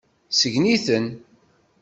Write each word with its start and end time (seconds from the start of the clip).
Sgen-iten. 0.39 1.05